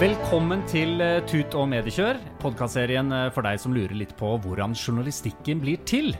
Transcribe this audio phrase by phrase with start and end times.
[0.00, 4.72] Velkommen til eh, Tut og mediekjør, podkastserien eh, for deg som lurer litt på hvordan
[4.72, 6.14] journalistikken blir til.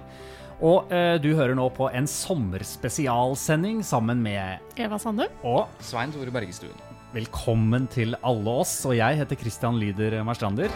[0.60, 5.30] Og eh, du hører nå på en sommerspesialsending sammen med Eva Sande.
[5.41, 6.77] Og Svein Tore Bergestuen.
[7.16, 8.74] velkommen til alle oss.
[8.84, 10.68] Og jeg heter Christian Lyder Marstrander.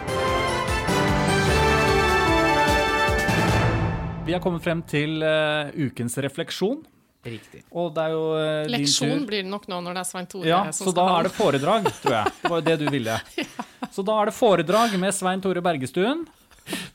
[4.26, 6.80] Vi har kommet frem til uh, ukens refleksjon.
[7.26, 7.62] Riktig.
[7.74, 9.26] Og det er jo eh, din Leksjon tur.
[9.28, 11.32] blir det nok nå når det er Svein Tore Ja, som så da er det
[11.34, 12.34] foredrag, tror jeg.
[12.40, 13.20] Det var jo det du ville.
[13.96, 16.24] Så da er det foredrag med Svein Tore Bergestuen.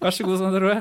[0.02, 0.76] Vær så god, Svein Tore.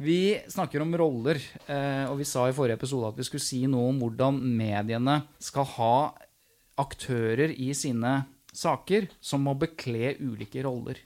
[0.00, 3.58] Vi snakker om roller, eh, og vi sa i forrige episode at vi skulle si
[3.68, 5.94] noe om hvordan mediene skal ha
[6.80, 8.22] aktører i sine
[8.56, 11.02] saker som må bekle ulike roller.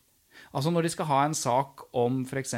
[0.54, 2.54] Altså når de skal ha en sak om f.eks.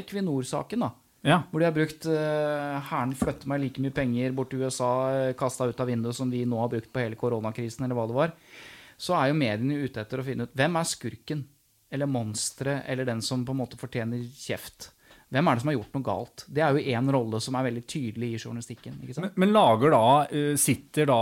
[0.00, 0.94] Equinor-saken, da.
[1.26, 1.42] Ja.
[1.50, 5.32] Hvor de har brukt uh, Hæren flytter meg like mye penger bort til USA, uh,
[5.36, 8.16] kasta ut av vinduet, som vi nå har brukt på hele koronakrisen, eller hva det
[8.16, 8.32] var.
[9.00, 11.44] Så er jo mediene ute etter å finne ut hvem er skurken,
[11.92, 14.90] eller monsteret, eller den som på en måte fortjener kjeft.
[15.30, 16.42] Hvem er det som har gjort noe galt?
[16.50, 18.96] Det er jo én rolle som er veldig tydelig i journalistikken.
[19.04, 19.28] ikke sant?
[19.36, 21.18] Men, men lager da, eh, sitter da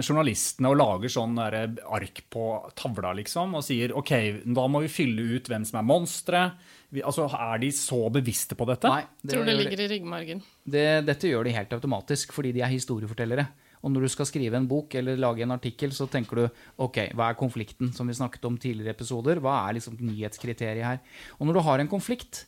[0.00, 2.44] journalistene og lager sånn ark på
[2.74, 4.12] tavla, liksom, og sier OK,
[4.56, 6.44] da må vi fylle ut hvem som er monstre.
[6.90, 8.88] Vi- Altså, er de så bevisste på dette?
[8.88, 10.42] Nei, Tror det ligger i ryggmargen.
[10.68, 13.46] det, dette gjør de helt automatisk, fordi de er historiefortellere.
[13.84, 17.12] Og når du skal skrive en bok eller lage en artikkel, så tenker du ok,
[17.14, 19.36] hva er konflikten, som vi snakket om tidligere episoder?
[19.40, 20.98] Hva er liksom nyhetskriteriet her?
[21.40, 22.46] Og når du har en konflikt,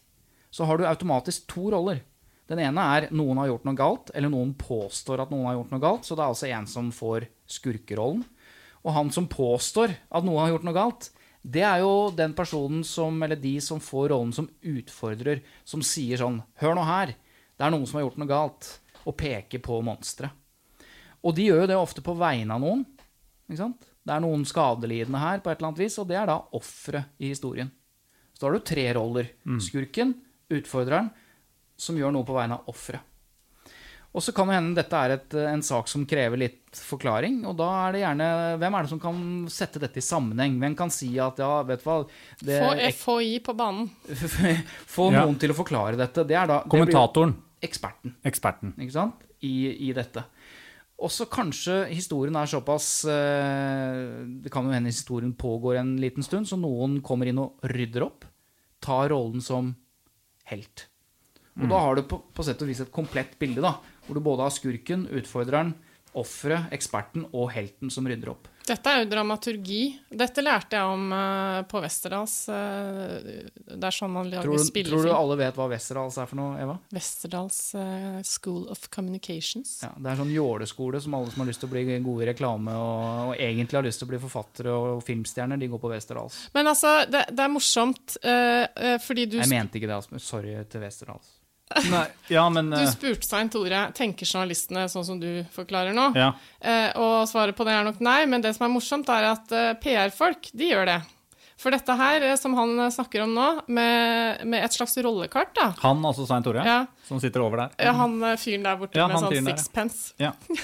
[0.53, 2.03] så har du automatisk to roller.
[2.51, 5.73] Den ene er noen har gjort noe galt, eller noen påstår at noen har gjort
[5.73, 6.05] noe galt.
[6.05, 8.25] Så det er altså en som får skurkerollen.
[8.83, 11.09] Og han som påstår at noen har gjort noe galt,
[11.43, 16.21] det er jo den personen som, eller de som får rollen som utfordrer, som sier
[16.21, 17.15] sånn Hør nå her,
[17.57, 18.69] det er noen som har gjort noe galt,
[19.03, 20.35] og peker på monsteret.
[21.23, 22.85] Og de gjør jo det ofte på vegne av noen.
[23.49, 23.89] Ikke sant?
[24.03, 27.23] Det er noen skadelidende her, på et eller annet vis, og det er da offeret
[27.23, 27.71] i historien.
[28.35, 29.29] Så da har du tre roller.
[29.62, 30.17] Skurken,
[30.59, 31.09] utfordreren,
[31.79, 33.09] som gjør noe på vegne av offeret.
[34.13, 37.39] Og så kan det hende dette er et, en sak som krever litt forklaring.
[37.49, 38.27] Og da er det gjerne
[38.61, 40.59] Hvem er det som kan sette dette i sammenheng?
[40.61, 41.95] Hvem kan si at ja, vet du hva
[42.45, 43.87] det, Få FHI på banen.
[44.95, 45.23] Få Ja.
[45.25, 46.27] noen til å forklare dette.
[46.29, 47.33] Det er da Kommentatoren.
[47.65, 48.75] Eksperten Eksperten.
[48.77, 49.25] ikke sant?
[49.41, 50.27] I, i dette.
[51.03, 56.47] Også kanskje historien er såpass eh, Det kan jo hende historien pågår en liten stund,
[56.47, 58.29] så noen kommer inn og rydder opp.
[58.83, 59.73] Tar rollen som
[60.51, 60.87] helt.
[61.61, 63.77] Og da har du på, på sett og vis et komplett bilde, da.
[64.07, 65.75] Hvor du både har skurken, utfordreren,
[66.19, 68.49] offeret, eksperten og helten som rydder opp.
[68.67, 69.81] Dette er jo dramaturgi.
[70.09, 72.37] Dette lærte jeg om uh, på Westerdals.
[72.47, 73.19] Uh,
[73.67, 76.55] det er sånn man lager du, tror du alle vet hva Westerdals er for noe,
[76.62, 76.77] Eva?
[76.95, 79.81] Westerdals uh, School of Communications.
[79.83, 82.31] Ja, det er sånn jåleskole som alle som har lyst til å bli gode i
[82.31, 85.93] reklame og, og egentlig har lyst til å bli forfattere og filmstjerner, de går på
[85.93, 86.39] Westerdals.
[86.55, 88.19] Men altså, det, det er morsomt
[89.03, 90.27] fordi du, Jeg mente ikke det, Asmus.
[90.27, 91.42] Sorry til Westerdals.
[91.93, 96.10] Nei, ja, men du eh, spurte Svein Tore tenker journalistene sånn som du forklarer nå.
[96.19, 96.33] Ja.
[96.60, 99.52] Eh, og svaret på det er nok nei, men det som er morsomt, er at
[99.56, 100.99] eh, PR-folk, de gjør det.
[101.62, 105.69] For dette her, som han snakker om nå, med, med et slags rollekart, da.
[105.85, 106.81] Han, altså Svein Tore, Ja.
[107.06, 107.76] som sitter over der.
[107.87, 110.14] Ja, han fyren der borte med sånn sixpence.
[110.23, 110.32] Ja.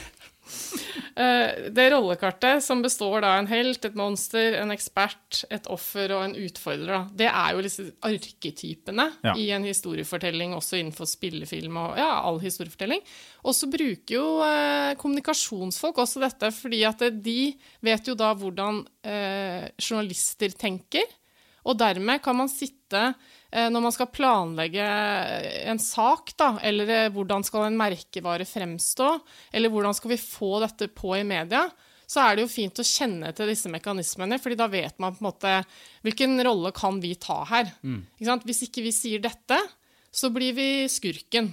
[1.19, 6.21] Eh, det rollekartet, som består av en helt, et monster, en ekspert, et offer og
[6.29, 9.33] en utfordrer, det er jo disse arketypene Ja.
[9.35, 13.03] i en historiefortelling, også innenfor spillefilm og ja, all historiefortelling.
[13.43, 17.39] Og så bruker jo eh, kommunikasjonsfolk også dette, fordi at de
[17.83, 21.03] vet jo da hvordan eh, journalister tenker.
[21.69, 23.03] Og dermed kan man sitte
[23.51, 24.87] eh, når man skal planlegge
[25.69, 29.11] en sak, da, eller eh, hvordan skal en merkevare fremstå,
[29.53, 31.67] eller hvordan skal vi få dette på i media,
[32.09, 35.21] så er det jo fint å kjenne til disse mekanismene, fordi da vet man på
[35.21, 35.55] en måte
[36.07, 37.69] hvilken rolle kan vi ta her.
[38.17, 38.47] Ikke sant?
[38.49, 39.59] Hvis ikke vi sier dette,
[40.09, 41.51] så blir vi skurken.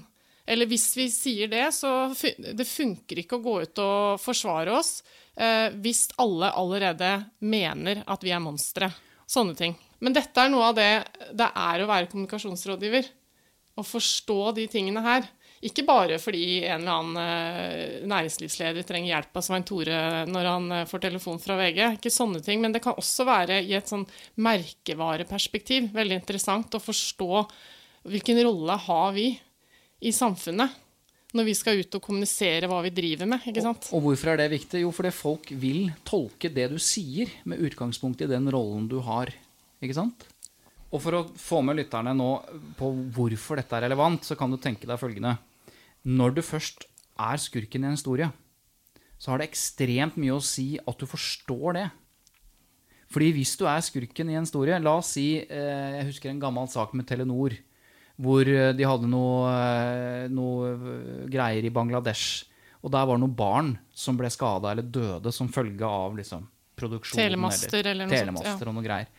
[0.47, 2.07] Eller hvis vi sier det, så
[2.55, 4.99] det funker ikke å gå ut og forsvare oss
[5.35, 7.11] eh, hvis alle allerede
[7.43, 8.91] mener at vi er monstre.
[9.27, 9.75] Sånne ting.
[10.03, 10.89] Men dette er noe av det
[11.35, 13.07] det er å være kommunikasjonsrådgiver.
[13.75, 15.27] Å forstå de tingene her.
[15.65, 19.99] Ikke bare fordi en eller annen eh, næringslivsleder trenger hjelp av Svein Tore
[20.29, 21.81] når han eh, får telefon fra VG.
[21.97, 24.05] Ikke sånne ting, Men det kan også være i et sånn
[24.45, 27.45] merkevareperspektiv veldig interessant å forstå
[28.05, 29.31] hvilken rolle har vi
[30.05, 30.83] i samfunnet
[31.35, 33.43] når vi skal ut og kommunisere hva vi driver med.
[33.49, 33.89] ikke sant?
[33.95, 34.83] Og hvorfor er det viktig?
[34.85, 39.33] Jo, fordi folk vil tolke det du sier, med utgangspunkt i den rollen du har.
[39.83, 40.25] Ikke sant?
[40.93, 42.29] Og for å få med lytterne nå
[42.79, 45.35] på hvorfor dette er relevant, så kan du tenke deg følgende.
[46.05, 46.85] Når du først
[47.19, 48.29] er skurken i en historie,
[49.19, 51.85] så har det ekstremt mye å si at du forstår det.
[53.11, 56.39] Fordi hvis du er skurken i en historie La oss si eh, Jeg husker en
[56.41, 57.53] gammel sak med Telenor
[58.15, 62.45] hvor eh, de hadde noe, eh, noe greier i Bangladesh.
[62.79, 66.45] Og der var det noen barn som ble skada eller døde som følge av liksom,
[66.79, 67.19] produksjonen.
[67.19, 68.55] Telemaster eller noe sånt, ja.
[68.55, 69.11] og noe greier.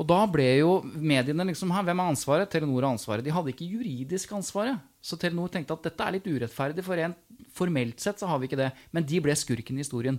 [0.00, 2.48] Og da ble jo mediene liksom her, Hvem har ansvaret?
[2.48, 3.24] Telenor har ansvaret.
[3.24, 4.80] De hadde ikke juridisk ansvaret.
[5.04, 7.18] Så Telenor tenkte at dette er litt urettferdig, for rent
[7.52, 8.70] formelt sett så har vi ikke det.
[8.96, 10.16] Men de ble skurken i historien.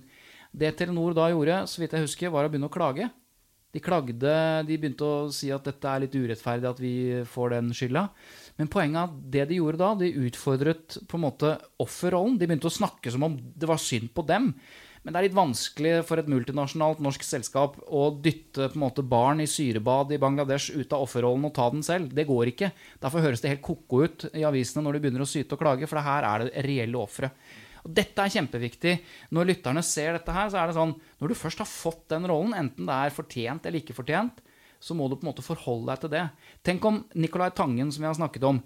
[0.54, 3.10] Det Telenor da gjorde, så vidt jeg husker, var å begynne å klage.
[3.72, 4.36] De klagde,
[4.68, 6.96] de begynte å si at dette er litt urettferdig at vi
[7.32, 8.04] får den skylda.
[8.60, 12.36] Men poenget er at det de gjorde da, de utfordret på en måte offerrollen.
[12.38, 14.52] De begynte å snakke som om det var synd på dem.
[15.02, 19.02] Men det er litt vanskelig for et multinasjonalt norsk selskap å dytte på en måte
[19.02, 22.12] barn i syrebad i Bangladesh ut av offerrollen og ta den selv.
[22.14, 22.70] Det går ikke.
[23.02, 25.90] Derfor høres det helt ko-ko ut i avisene når de begynner å syte og klage,
[25.90, 27.32] for her er det reelle ofre.
[27.82, 28.94] Og Dette er kjempeviktig.
[29.34, 32.28] Når lytterne ser dette her, så er det sånn Når du først har fått den
[32.30, 34.38] rollen, enten det er fortjent eller ikke fortjent,
[34.82, 36.28] så må du på en måte forholde deg til det.
[36.66, 38.62] Tenk om Nicolai Tangen, som vi har snakket om,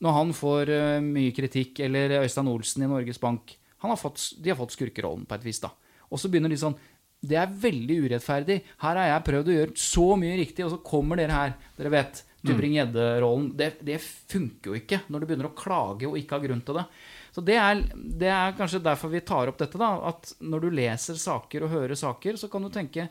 [0.00, 4.50] når han får uh, mye kritikk, eller Øystein Olsen i Norges Bank har fått, De
[4.52, 5.70] har fått skurkerollen på et vis, da.
[6.10, 6.76] Og så begynner de sånn
[7.20, 8.58] Det er veldig urettferdig.
[8.80, 11.56] Her har jeg prøvd å gjøre så mye riktig, og så kommer dere her.
[11.76, 13.50] Dere vet, Tybring-Gjedde-rollen.
[13.56, 16.78] Det, det funker jo ikke når du begynner å klage og ikke har grunn til
[16.80, 16.86] det.
[17.30, 19.78] Så det er, det er, kanskje derfor vi tar opp dette.
[19.78, 23.06] da, At når du leser saker og hører saker, så kan du tenke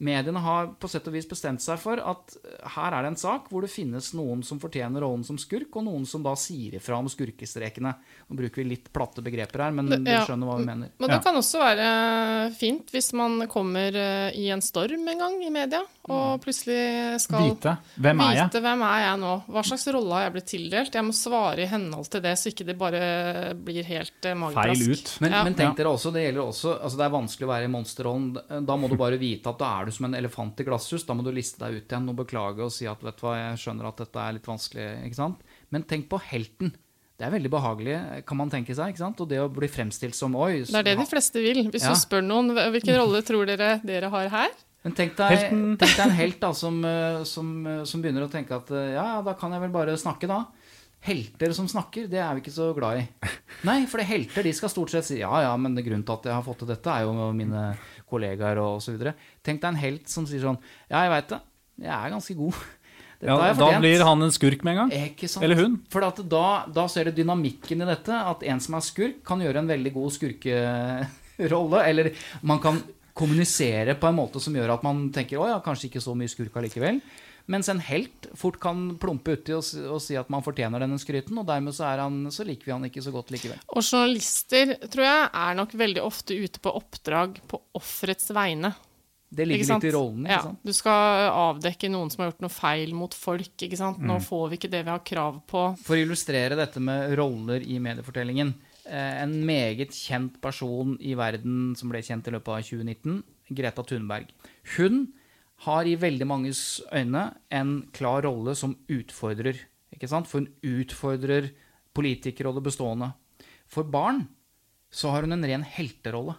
[0.00, 2.36] mediene har på sett og vis bestemt seg for at
[2.74, 5.84] her er det en sak hvor det finnes noen som fortjener rollen som skurk, og
[5.86, 7.92] noen som da sier ifra om skurkestrekene.
[8.28, 10.92] Nå bruker vi litt platte begreper her, men du skjønner hva vi mener.
[10.96, 11.88] Men det kan også være
[12.56, 17.42] fint hvis man kommer eh, i en storm en gang i media, og plutselig skal
[17.50, 17.74] Vite.
[18.00, 18.46] Hvem er jeg?
[18.48, 19.32] Vite hvem er jeg nå?
[19.52, 20.94] Hva slags rolle har jeg blitt tildelt?
[20.96, 24.80] Jeg må svare i henhold til det, så ikke det bare blir helt eh, mageplask.
[24.80, 25.12] Feil ut.
[25.20, 25.44] Men, Ja.
[25.44, 28.64] men tenk dere også, det gjelder også altså Det er vanskelig å være i monsterrollen.
[28.66, 31.04] Da må du bare vite at da er du som en elefant i glasshus.
[31.06, 33.36] Da må du liste deg ut igjen og beklage og si at vet du hva,
[33.36, 34.88] jeg skjønner at dette er litt vanskelig.
[35.06, 35.42] ikke sant?
[35.70, 36.72] Men tenk på helten.
[37.20, 38.88] Det er veldig behagelig, kan man tenke seg.
[38.94, 39.20] ikke sant?
[39.20, 41.66] Og det å bli fremstilt som oi Det er det de fleste vil.
[41.68, 41.92] Hvis Ja.
[41.92, 44.48] du spør noen hvilken rolle tror dere dere har her,
[44.86, 45.50] Men tenk deg,
[45.80, 48.94] tenk deg en helt da, som, eh, som, eh, som begynner å tenke at eh,
[48.96, 50.44] ja, da kan jeg vel bare snakke, da.
[51.04, 53.30] Helter som snakker, det er vi ikke så glad i.
[53.68, 56.28] Nei, for det helter de skal stort sett si ja, ja, men grunnen til at
[56.28, 57.70] jeg har fått til dette, er jo mine
[58.10, 59.14] kollegaer og så videre.
[59.44, 60.60] Tenk deg en helt som sier sånn
[60.90, 61.40] ja, jeg veit det,
[61.86, 62.60] jeg er ganske god.
[63.20, 64.92] Ja, da blir han en skurk med en gang.
[65.44, 65.74] Eller hun.
[65.92, 68.16] For at da, da ser du dynamikken i dette.
[68.16, 71.82] At en som er skurk, kan gjøre en veldig god skurkerolle.
[71.84, 72.80] Eller man kan
[73.20, 76.32] kommunisere på en måte som gjør at man tenker å ja, kanskje ikke så mye
[76.32, 77.00] skurk allikevel.
[77.50, 81.38] Mens en helt fort kan plumpe uti og, og si at man fortjener denne skryten,
[81.40, 83.58] og dermed så, er han, så liker vi han ikke så godt likevel.
[83.74, 88.70] Og journalister, tror jeg, er nok veldig ofte ute på oppdrag på offerets vegne.
[89.30, 90.24] Det ligger litt i rollen.
[90.26, 90.62] ikke Ja, sant?
[90.66, 93.50] du skal avdekke noen som har gjort noe feil mot folk.
[93.62, 93.98] ikke sant?
[94.02, 94.24] Nå Mm.
[94.26, 95.64] får vi ikke det vi har krav på.
[95.86, 98.54] For å illustrere dette med roller i mediefortellingen.
[98.90, 103.22] Eh, En meget kjent person i verden som ble kjent i løpet av 2019,
[103.54, 104.28] Greta Thunberg.
[104.76, 105.08] Hun
[105.66, 109.58] har i veldig manges øyne en klar rolle som utfordrer.
[109.94, 110.28] Ikke sant?
[110.28, 111.50] For hun utfordrer
[111.96, 113.12] politikere og det bestående.
[113.70, 114.24] For barn
[114.90, 116.36] så har hun en ren helterolle.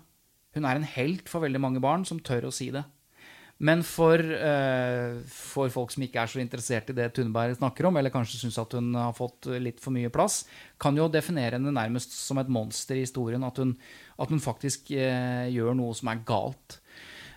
[0.55, 2.83] Hun er en helt for veldig mange barn som tør å si det.
[3.61, 7.99] Men for, uh, for folk som ikke er så interessert i det Thunberg snakker om,
[7.99, 10.41] eller kanskje syns at hun har fått litt for mye plass,
[10.81, 13.45] kan jo definere henne nærmest som et monster i historien.
[13.45, 13.75] At hun,
[14.17, 16.79] at hun faktisk uh, gjør noe som er galt.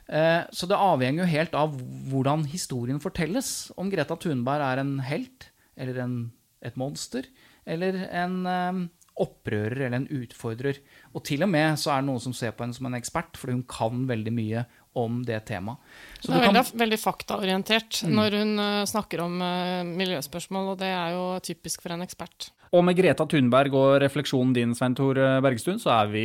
[0.04, 1.76] Eh, så det avhenger jo helt av
[2.10, 3.70] hvordan historien fortelles.
[3.80, 5.48] Om Greta Thunberg er en helt,
[5.80, 6.18] eller en,
[6.60, 7.28] et monster,
[7.64, 8.90] eller en
[9.20, 10.80] opprører eller en utfordrer.
[11.14, 13.38] Og til og med så er det noen som ser på henne som en ekspert,
[13.38, 15.78] fordi hun kan veldig mye om det temaet.
[16.20, 18.14] Så det er veldig, kan- veldig, faktaorientert Mm.
[18.14, 22.50] når hun eh, snakker om eh, miljøspørsmål, og det er jo typisk for en ekspert.
[22.74, 26.22] Og med Greta Thunberg og refleksjonen din, Svein Tor Bergstuen, så er vi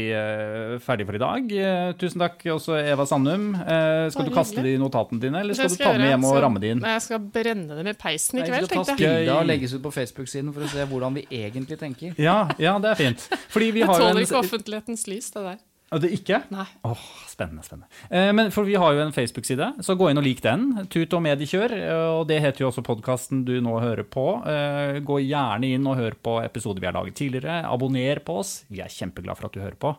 [0.81, 1.51] ferdige for i dag.
[1.53, 3.51] Eh, tusen takk også, Eva Sandum.
[3.53, 6.09] Eh, skal Bare du kaste de notatene dine, eller skal, skal du ta dem med
[6.15, 6.81] hjem og ramme de inn?
[6.81, 9.45] Jeg skal brenne dem i peisen i Nei, jeg vi skal ta tenkte bilde og
[9.45, 12.17] legges ut på Facebook-siden for å se hvordan vi egentlig tenker.
[12.17, 13.29] Ja, ja, det er fint.
[13.53, 15.59] Fordi vi Det har jo tåler en ikke offentlighetens lys, det der.
[15.91, 16.41] Ah, Det ikke?
[16.53, 16.65] Nei.
[16.85, 17.87] Åh, spennende, spennende.
[18.11, 20.67] Eh, men for vi har jo en Facebook-side, så gå inn og lik den.
[20.91, 21.73] Tut og mediekjør.
[22.19, 24.25] Og det heter jo også podkasten du nå hører på.
[24.45, 27.63] Eh, gå gjerne inn og hør på episoder vi har laget tidligere.
[27.65, 28.63] Abonner på oss.
[28.69, 29.95] Vi er kjempeglad for at du hører på.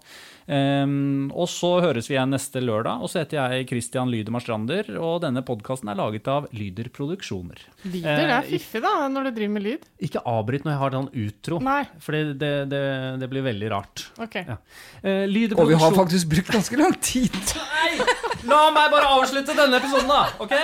[0.50, 0.86] Eh,
[1.34, 3.02] og så høres vi igjen neste lørdag.
[3.02, 7.66] Og så heter jeg Christian Lydemar Strander, og denne podkasten er laget av Lyder Produksjoner.
[7.86, 9.84] Lyder, er Eh, fiffig da, når du driver med lyd.
[10.06, 11.82] Ikke avbryt når jeg har sånn utro, Nei.
[11.98, 12.82] for det, det, det,
[13.20, 14.06] det blir veldig rart.
[14.22, 14.36] Ok.
[14.46, 14.56] Ja.
[15.02, 17.36] Eh, Lyder Og vi har faktisk brukt ganske lang tid.
[17.56, 18.06] Nei!
[18.50, 20.22] La meg bare avslutte denne episoden, da.
[20.40, 20.54] ok?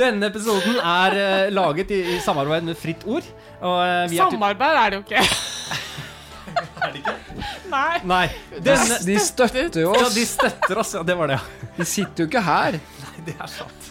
[0.00, 3.26] Denne episoden er eh, laget i, i samarbeid med Fritt Ord.
[3.60, 5.24] Og, eh, vi er til- Samarbeid er det jo ikke.
[6.80, 7.12] Er det ikke?
[7.70, 7.98] Nei.
[8.08, 8.24] Nei.
[8.64, 10.14] Denne, De støtter jo ja, oss.
[10.16, 10.94] de støtter oss.
[10.96, 11.68] Ja, det var det, ja.
[11.76, 12.78] De sitter jo ikke her.
[13.26, 13.89] Det er sant.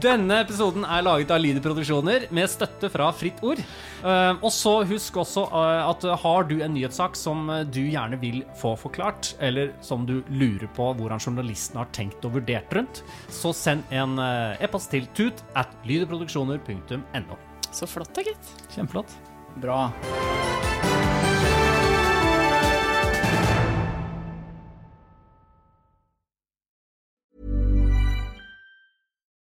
[0.00, 3.60] Denne episoden er laget av Lyder Produksjoner med støtte fra Fritt Ord.
[3.60, 8.16] Eh, og så husk også eh, at har du en nyhetssak som eh, du gjerne
[8.22, 13.04] vil få forklart, eller som du lurer på hvordan journalisten har tenkt og vurdert rundt,
[13.28, 14.16] så send en
[14.62, 17.40] e-post til tut at lyderproduksjoner.no.
[17.72, 18.54] Så flott da, gitt.
[18.72, 19.18] Kjempeflott.
[19.60, 19.90] Bra.